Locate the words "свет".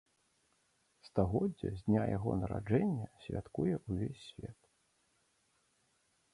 4.33-4.59